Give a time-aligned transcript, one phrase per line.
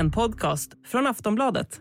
[0.00, 1.80] en podcast från Aftonbladet.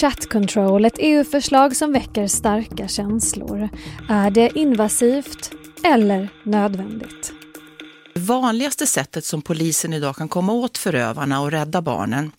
[0.00, 3.68] Chat Control, ett EU-förslag som väcker starka känslor.
[4.08, 5.50] Är det invasivt
[5.84, 7.32] eller nödvändigt?
[8.14, 12.30] Det vanligaste sättet som polisen idag kan komma åt förövarna och rädda barnen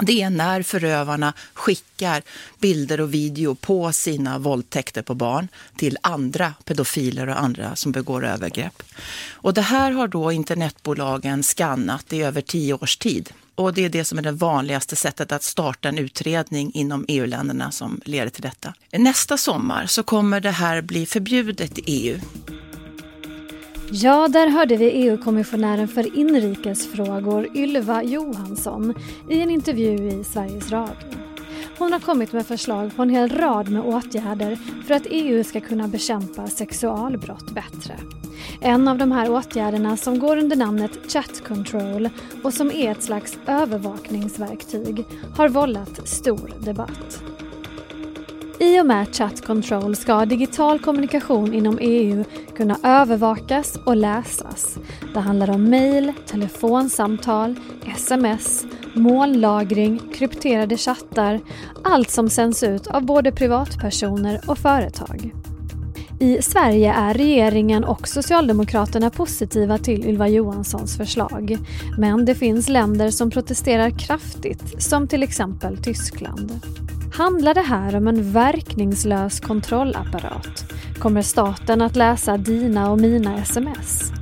[0.00, 2.22] det är när förövarna skickar
[2.60, 8.24] bilder och video på sina våldtäkter på barn till andra pedofiler och andra som begår
[8.24, 8.82] övergrepp.
[9.30, 13.30] Och det här har då internetbolagen skannat i över tio års tid.
[13.54, 17.70] Och det är det som är det vanligaste sättet att starta en utredning inom EU-länderna
[17.70, 18.74] som leder till detta.
[18.92, 22.20] Nästa sommar så kommer det här bli förbjudet i EU.
[23.96, 28.94] Ja, där hörde vi EU-kommissionären för inrikesfrågor Ylva Johansson
[29.28, 30.94] i en intervju i Sveriges Radio.
[31.78, 35.60] Hon har kommit med förslag på en hel rad med åtgärder för att EU ska
[35.60, 37.94] kunna bekämpa sexualbrott bättre.
[38.60, 42.08] En av de här åtgärderna som går under namnet Chat Control
[42.42, 45.04] och som är ett slags övervakningsverktyg
[45.36, 47.22] har vållat stor debatt.
[48.64, 52.24] I och med Chat Control ska digital kommunikation inom EU
[52.56, 54.78] kunna övervakas och läsas.
[55.14, 57.54] Det handlar om mejl, telefonsamtal,
[57.96, 61.40] sms, molnlagring, krypterade chattar,
[61.84, 65.34] allt som sänds ut av både privatpersoner och företag.
[66.20, 71.58] I Sverige är regeringen och Socialdemokraterna positiva till Ylva Johanssons förslag.
[71.98, 76.60] Men det finns länder som protesterar kraftigt, som till exempel Tyskland.
[77.16, 80.72] Handlar det här om en verkningslös kontrollapparat?
[80.98, 84.12] Kommer staten att läsa dina och mina sms?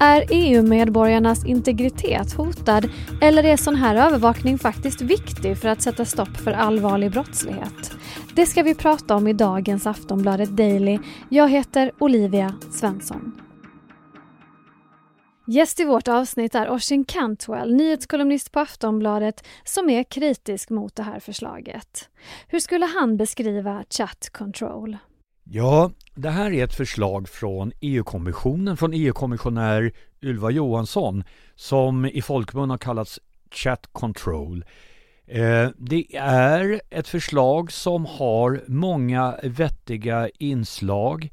[0.00, 2.88] Är EU-medborgarnas integritet hotad
[3.20, 7.96] eller är sån här övervakning faktiskt viktig för att sätta stopp för allvarlig brottslighet?
[8.34, 10.98] Det ska vi prata om i dagens Aftonbladet Daily.
[11.28, 13.39] Jag heter Olivia Svensson.
[15.52, 21.02] Gäst i vårt avsnitt är Oisin Cantwell, nyhetskolumnist på Aftonbladet som är kritisk mot det
[21.02, 22.08] här förslaget.
[22.48, 24.96] Hur skulle han beskriva chat control?
[25.44, 31.24] Ja, det här är ett förslag från EU-kommissionen, från EU-kommissionär Ylva Johansson
[31.54, 34.64] som i folkmun har kallats chat control.
[35.26, 41.30] Eh, det är ett förslag som har många vettiga inslag.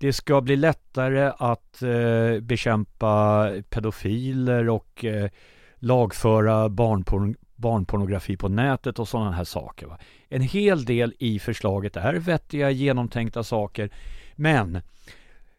[0.00, 5.30] Det ska bli lättare att eh, bekämpa pedofiler och eh,
[5.76, 9.86] lagföra barnporn barnpornografi på nätet och sådana här saker.
[9.86, 9.98] Va?
[10.28, 13.90] En hel del i förslaget är vettiga, genomtänkta saker.
[14.36, 14.82] Men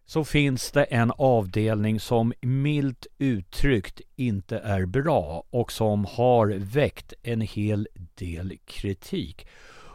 [0.06, 7.14] så finns det en avdelning som milt uttryckt inte är bra och som har väckt
[7.24, 9.48] en hel del kritik.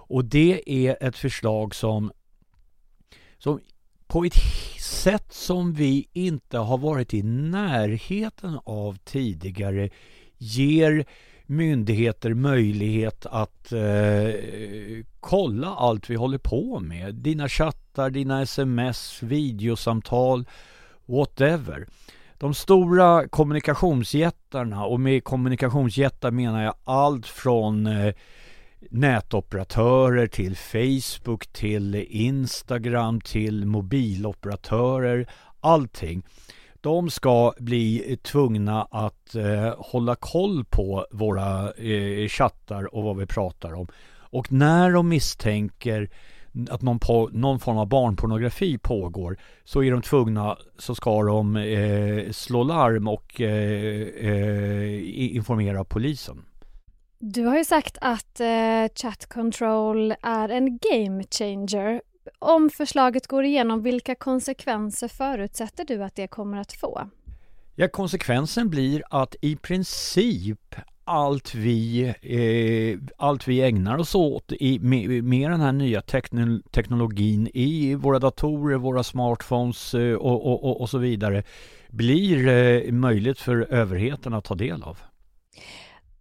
[0.08, 2.12] Och det är ett förslag som,
[3.38, 3.60] som
[4.06, 4.36] på ett
[4.80, 9.90] sätt som vi inte har varit i närheten av tidigare
[10.38, 11.06] ger
[11.46, 14.34] myndigheter möjlighet att eh,
[15.20, 17.14] kolla allt vi håller på med.
[17.14, 20.44] Dina chattar, dina sms, videosamtal,
[21.06, 21.86] whatever.
[22.38, 28.14] De stora kommunikationsjättarna och med kommunikationsjättar menar jag allt från eh,
[28.90, 35.26] nätoperatörer till Facebook till Instagram till mobiloperatörer,
[35.60, 36.22] allting
[36.80, 43.26] de ska bli tvungna att eh, hålla koll på våra eh, chattar och vad vi
[43.26, 43.86] pratar om.
[44.18, 46.10] Och när de misstänker
[46.70, 51.56] att någon, på, någon form av barnpornografi pågår så är de tvungna, så ska de
[51.56, 56.44] eh, slå larm och eh, eh, informera polisen.
[57.18, 62.02] Du har ju sagt att eh, chat control är en game changer
[62.38, 67.10] om förslaget går igenom, vilka konsekvenser förutsätter du att det kommer att få?
[67.74, 70.74] Ja, konsekvensen blir att i princip
[71.04, 76.02] allt vi, eh, allt vi ägnar oss åt i, med, med den här nya
[76.70, 81.42] teknologin i våra datorer, våra smartphones eh, och, och, och, och, så vidare
[81.88, 84.98] blir eh, möjligt för överheten att ta del av.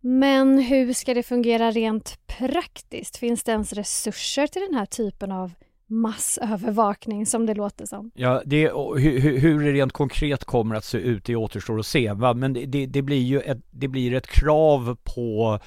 [0.08, 3.18] Men hur ska det fungera rent praktiskt?
[3.18, 5.52] Finns det ens resurser till den här typen av
[5.88, 8.12] massövervakning som det låter som.
[8.16, 12.14] Ja, det, hur, hur det rent konkret kommer att se ut, det återstår att se.
[12.14, 12.34] Va?
[12.34, 15.60] Men det, det, det, blir ju ett, det blir ett krav på,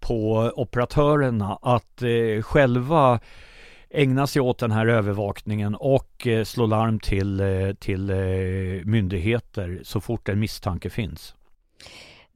[0.00, 3.20] på operatörerna att eh, själva
[3.90, 8.16] ägna sig åt den här övervakningen och eh, slå larm till, eh, till eh,
[8.84, 11.34] myndigheter så fort en misstanke finns.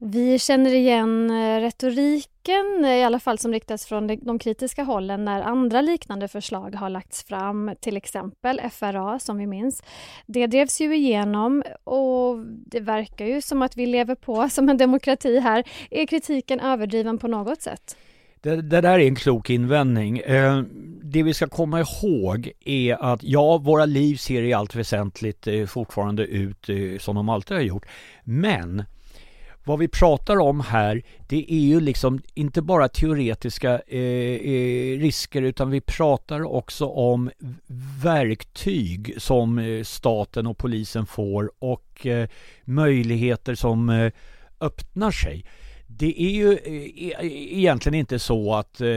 [0.01, 5.25] Vi känner igen eh, retoriken, eh, i alla fall som riktas från de kritiska hållen
[5.25, 9.83] när andra liknande förslag har lagts fram, till exempel FRA som vi minns.
[10.25, 14.77] Det drevs ju igenom och det verkar ju som att vi lever på som en
[14.77, 15.63] demokrati här.
[15.91, 17.97] Är kritiken överdriven på något sätt?
[18.41, 20.19] Det, det, där är en klok invändning.
[20.19, 20.63] Eh,
[21.03, 25.65] det vi ska komma ihåg är att ja, våra liv ser i allt väsentligt eh,
[25.65, 27.85] fortfarande ut eh, som de alltid har gjort.
[28.23, 28.83] Men
[29.63, 35.41] vad vi pratar om här, det är ju liksom inte bara teoretiska eh, eh, risker
[35.41, 37.31] utan vi pratar också om
[38.03, 42.29] verktyg som eh, staten och polisen får och eh,
[42.63, 44.11] möjligheter som eh,
[44.59, 45.45] öppnar sig.
[45.87, 48.87] Det är ju eh, e-, egentligen inte så att eh,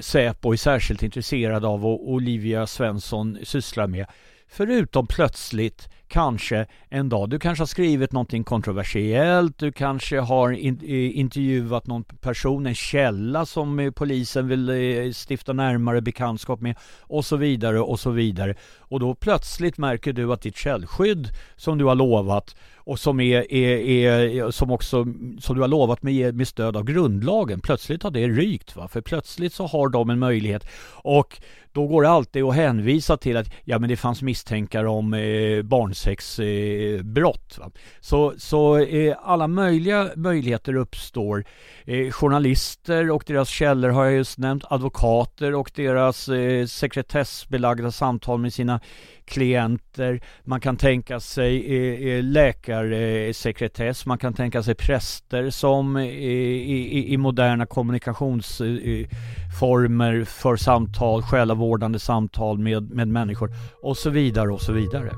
[0.00, 4.06] Säpo är särskilt intresserad av vad Olivia Svensson sysslar med.
[4.48, 7.30] Förutom plötsligt kanske en dag.
[7.30, 12.74] Du kanske har skrivit någonting kontroversiellt, du kanske har in, eh, intervjuat någon person, en
[12.74, 18.10] källa som eh, polisen vill eh, stifta närmare bekantskap med och så vidare och så
[18.10, 18.54] vidare.
[18.78, 23.52] Och då plötsligt märker du att ditt källskydd som du har lovat och som, är,
[23.52, 25.06] är, är, som också
[25.40, 28.76] som du har lovat med, med stöd av grundlagen, plötsligt har det rykt.
[28.76, 28.88] Va?
[28.88, 30.66] För plötsligt så har de en möjlighet
[31.02, 31.40] och
[31.72, 35.62] då går det alltid att hänvisa till att ja, men det fanns misstänkare om eh,
[35.62, 37.58] barnsexbrott.
[37.58, 37.66] Eh,
[38.00, 41.44] så så eh, alla möjliga möjligheter uppstår.
[41.84, 48.38] Eh, journalister och deras källor har jag just nämnt, advokater och deras eh, sekretessbelagda samtal
[48.38, 48.80] med sina
[49.24, 50.20] klienter.
[50.44, 57.12] Man kan tänka sig eh, eh, läkarsekretess, man kan tänka sig präster som eh, i,
[57.12, 63.50] i moderna kommunikationsformer för samtal, själavårdande samtal med, med människor
[63.82, 65.12] och så vidare och så vidare.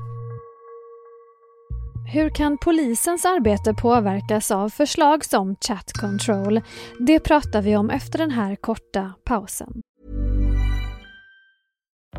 [2.07, 6.61] Hur kan polisens arbete påverkas av förslag som chat control?
[6.99, 9.81] Det pratar vi om efter den här korta pausen.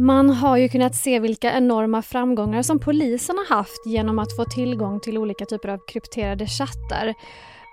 [0.00, 4.44] Man har ju kunnat se vilka enorma framgångar som polisen har haft genom att få
[4.44, 7.14] tillgång till olika typer av krypterade chattar.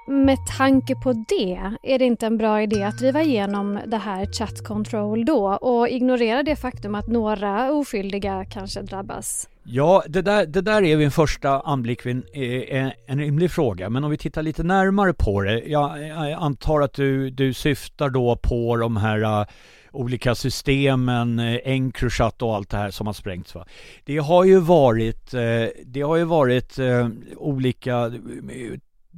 [0.07, 4.25] Med tanke på det, är det inte en bra idé att driva igenom det här
[4.25, 9.49] chat control då och ignorera det faktum att några oskyldiga kanske drabbas?
[9.63, 13.89] Ja, det där, det där är vid en första anblick eh, en, en, rimlig fråga,
[13.89, 15.59] men om vi tittar lite närmare på det.
[15.59, 19.47] Jag, jag antar att du, du syftar då på de här
[19.95, 23.55] olika systemen, eh, Encrochat och allt det här som har sprängts.
[23.55, 23.65] Va?
[24.03, 28.11] Det har ju varit, eh, det har ju varit eh, olika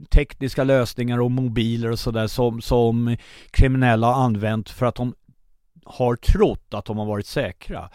[0.10, 3.18] tekniska lösningar och mobiler och sådär som, som
[3.52, 5.14] kriminella har använt för att de
[5.86, 7.90] har trott att de har varit säkra.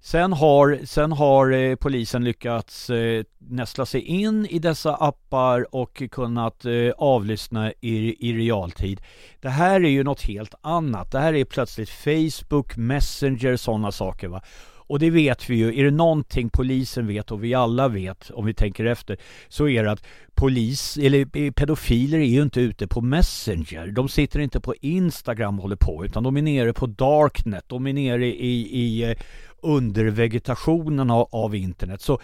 [0.00, 6.02] Sen har, sen har eh, polisen lyckats eh, nästla sig in i dessa appar och
[6.10, 9.00] kunnat eh, avlyssna i, i realtid.
[9.40, 11.12] Det här är ju något helt annat.
[11.12, 14.28] Det här är plötsligt Facebook, Messenger, sådana saker.
[14.28, 14.42] Va?
[14.88, 18.46] Och det vet vi ju, är det någonting polisen vet och vi alla vet om
[18.46, 19.16] vi tänker efter
[19.48, 20.04] så är det att
[20.34, 23.86] polis, eller eh, pedofiler är ju inte ute på Messenger.
[23.86, 27.86] De sitter inte på Instagram och håller på utan de är nere på Darknet, de
[27.86, 29.16] är nere i, i eh,
[29.62, 32.02] undervegetationen av, av internet.
[32.02, 32.20] Så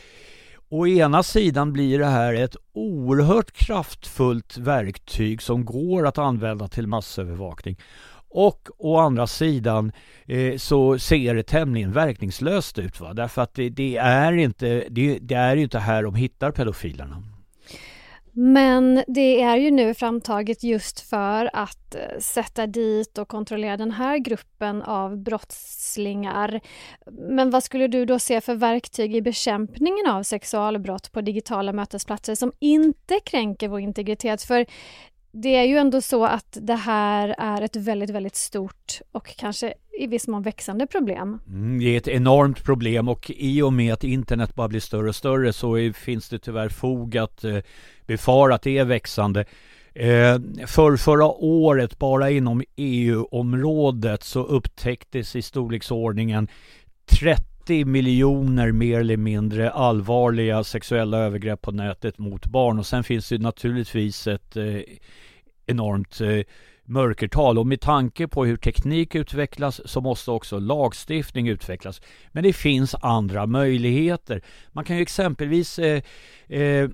[0.69, 6.87] å ena sidan blir det här ett oerhört kraftfullt verktyg som går att använda till
[6.87, 7.77] massövervakning.
[8.35, 9.93] Och å andra sidan
[10.27, 13.01] eh, så ser det tämligen verkningslöst ut.
[13.01, 13.13] Va?
[13.13, 17.23] Därför att det, det är inte, det, det är inte här de hittar pedofilerna.
[18.37, 23.91] Men det är ju nu framtaget just för att eh, sätta dit och kontrollera den
[23.91, 26.61] här gruppen av brottslingar.
[27.11, 32.35] Men vad skulle du då se för verktyg i bekämpningen av sexualbrott på digitala mötesplatser
[32.35, 34.43] som inte kränker vår integritet?
[34.43, 34.67] För
[35.37, 39.75] det är ju ändå så att det här är ett väldigt, väldigt stort och kanske
[39.99, 41.39] i viss mån växande problem.
[41.47, 45.09] Mm, det är ett enormt problem och i och med att internet bara blir större
[45.09, 47.59] och större så är, finns det tyvärr fog att eh,
[48.07, 49.45] befara att det är växande.
[49.95, 56.49] Eh, för förra året, bara inom EU-området, så upptäcktes i storleksordningen
[57.21, 63.29] 30 miljoner mer eller mindre allvarliga sexuella övergrepp på nätet mot barn och sen finns
[63.29, 64.81] det naturligtvis ett eh,
[65.67, 66.41] enormt eh,
[66.85, 72.01] mörkertal och med tanke på hur teknik utvecklas så måste också lagstiftning utvecklas.
[72.33, 74.43] Men det finns andra möjligheter.
[74.73, 76.03] Man kan ju exempelvis eh,
[76.49, 76.89] eh,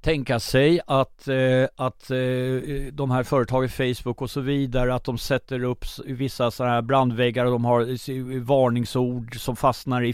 [0.00, 2.16] tänka sig att, eh, att eh,
[2.92, 7.44] de här företagen, Facebook och så vidare, att de sätter upp vissa sådana här brandväggar
[7.44, 10.12] och de har varningsord som fastnar i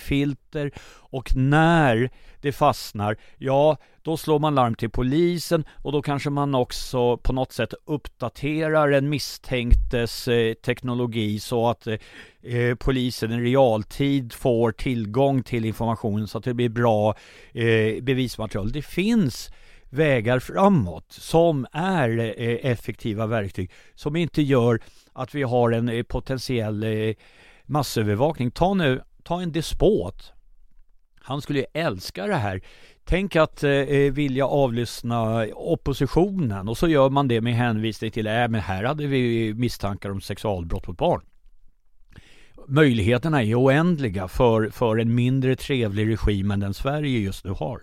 [0.54, 0.70] filter.
[1.11, 6.54] Och när det fastnar, ja, då slår man larm till polisen och då kanske man
[6.54, 11.94] också på något sätt uppdaterar en misstänktes eh, teknologi så att eh,
[12.42, 17.14] eh polisen i realtid får tillgång till informationen så att det blir bra
[17.52, 18.73] eh, bevismaterial.
[18.73, 19.50] Det finns
[19.90, 24.80] vägar framåt som är eh, effektiva verktyg som inte gör
[25.12, 27.14] att vi har en eh, potentiell eh,
[27.66, 28.50] massövervakning.
[28.50, 30.34] Ta nu, ta en despot.
[31.26, 32.61] Han skulle ju älska det här.
[33.04, 38.28] Tänk att eh, eh, vilja avlyssna oppositionen och så gör man det med hänvisning till
[38.28, 41.23] att äh, här hade vi misstankar om sexualbrott mot barn.
[42.69, 47.81] Möjligheterna är oändliga för, för en mindre trevlig regim än den Sverige just nu har.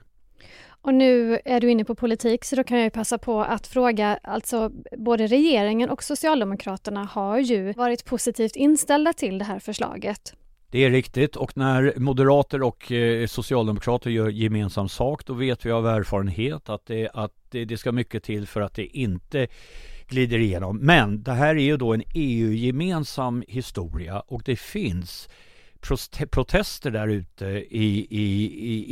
[0.81, 4.19] Och nu är du inne på politik så då kan jag passa på att fråga,
[4.23, 10.33] alltså både regeringen och Socialdemokraterna har ju varit positivt inställda till det här förslaget.
[10.71, 15.71] Det är riktigt och när moderater och eh, socialdemokrater gör gemensam sak då vet vi
[15.71, 19.47] av erfarenhet att, det, att det, det ska mycket till för att det inte
[20.07, 20.77] glider igenom.
[20.77, 25.29] Men det här är ju då en EU-gemensam historia och det finns
[26.31, 28.43] protester där ute i, i,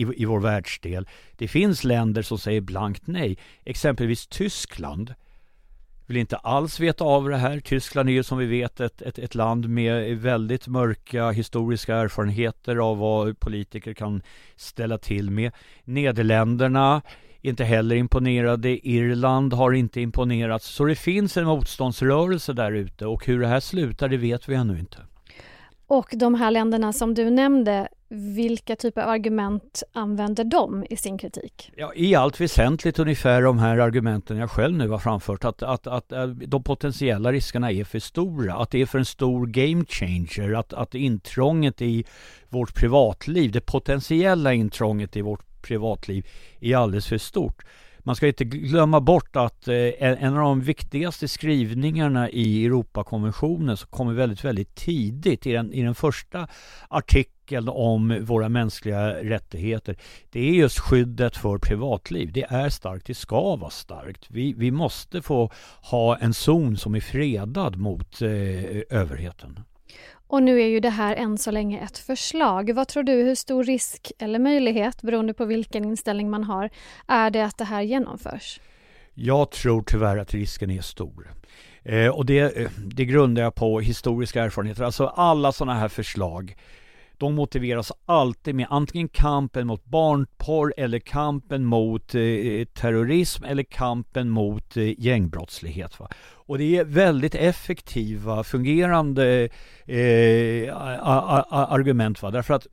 [0.01, 1.07] i, i vår världsdel.
[1.37, 3.37] Det finns länder som säger blankt nej.
[3.65, 5.13] Exempelvis Tyskland
[6.09, 7.59] vill inte alls veta av det här.
[7.59, 12.75] Tyskland är ju som vi vet ett, ett, ett, land med väldigt mörka historiska erfarenheter
[12.75, 14.21] av vad politiker kan
[14.55, 15.51] ställa till med.
[15.83, 17.01] Nederländerna
[17.41, 18.87] inte heller imponerade.
[18.87, 20.63] Irland har inte imponerat.
[20.63, 24.55] Så det finns en motståndsrörelse där ute och hur det här slutar det vet vi
[24.55, 24.97] ännu inte.
[25.87, 31.17] Och de här länderna som du nämnde, vilka typer av argument använder de i sin
[31.17, 31.71] kritik?
[31.75, 35.45] Ja, I allt väsentligt ungefär de här argumenten jag själv nu har framfört.
[35.45, 38.55] Att, att, att eh, de potentiella riskerna är för stora.
[38.55, 40.53] Att det är för en stor game changer.
[40.53, 42.05] Att, att intrånget i
[42.49, 46.27] vårt privatliv, det potentiella intrånget i vårt privatliv
[46.59, 47.63] är alldeles för stort
[48.03, 53.89] man ska inte glömma bort att eh, en av de viktigaste skrivningarna i Europakonventionen som
[53.89, 56.47] kommer väldigt, väldigt tidigt i den, i den första
[56.87, 59.95] artikeln om våra mänskliga rättigheter.
[60.29, 62.31] Det är just skyddet för privatliv.
[62.31, 64.25] Det är starkt, det ska vara starkt.
[64.29, 65.51] Vi, vi måste få
[65.81, 68.29] ha en zon som är fredad mot eh,
[68.89, 69.59] överheten.
[70.27, 72.73] Och nu är ju det här än så länge ett förslag.
[72.73, 76.69] Vad tror du, hur stor risk eller möjlighet, beroende på vilken inställning man har,
[77.07, 78.59] är det att det här genomförs?
[79.13, 81.33] Jag tror tyvärr att risken är stor.
[81.83, 84.83] Eh, och det, eh, det grundar jag på historiska erfarenheter.
[84.83, 86.55] Alltså alla sådana här förslag
[87.19, 93.63] de motiveras alltid med antingen kampen mot barnporr eller kampen mot eh, eh, terrorism eller
[93.63, 95.99] kampen mot eh, gängbrottslighet.
[95.99, 96.09] Va?
[96.21, 99.49] Och det är väldigt effektiva, fungerande
[99.85, 100.75] eh,
[101.51, 102.21] argument.
[102.21, 102.31] Va?
[102.31, 102.67] Därför att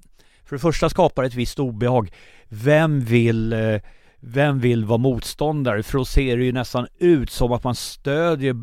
[0.44, 2.12] för det första skapar det ett visst obehag.
[2.48, 3.80] Vem vill eh,
[4.20, 5.82] vem vill vara motståndare?
[5.82, 8.54] För då ser det ju nästan ut som att man stödjer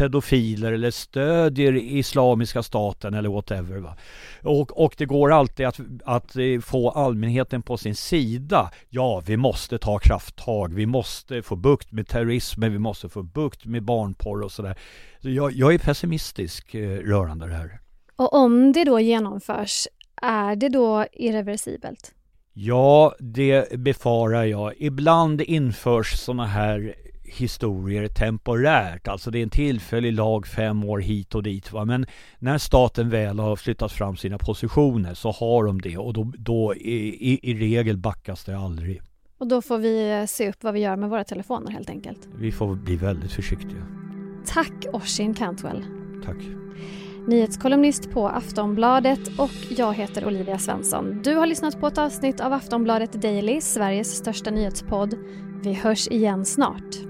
[0.00, 3.78] pedofiler eller stödjer Islamiska staten eller whatever.
[3.78, 3.96] Va?
[4.42, 8.70] Och, och det går alltid att, att eh, få allmänheten på sin sida.
[8.88, 13.64] Ja, vi måste ta krafttag, vi måste få bukt med terrorismen, vi måste få bukt
[13.64, 14.78] med barnporr och sådär.
[15.22, 17.80] Så jag, jag är pessimistisk eh, rörande det här.
[18.16, 19.86] Och om det då genomförs,
[20.22, 22.14] är det då irreversibelt?
[22.52, 24.74] Ja, det befarar jag.
[24.76, 26.94] Ibland införs sådana här
[27.32, 29.08] historier temporärt.
[29.08, 31.72] Alltså det är en tillfällig lag fem år hit och dit.
[31.72, 31.84] Va?
[31.84, 32.06] Men
[32.38, 36.74] när staten väl har flyttat fram sina positioner så har de det och då, då
[36.74, 39.02] i, i, i regel backas det aldrig.
[39.38, 42.28] Och då får vi se upp vad vi gör med våra telefoner helt enkelt.
[42.38, 43.86] Vi får bli väldigt försiktiga.
[44.46, 45.84] Tack Oshin Cantwell.
[46.24, 46.36] Tack.
[47.26, 51.22] Nyhetskolumnist på Aftonbladet och jag heter Olivia Svensson.
[51.22, 55.14] Du har lyssnat på ett avsnitt av Aftonbladet Daily, Sveriges största nyhetspodd.
[55.62, 57.09] Vi hörs igen snart.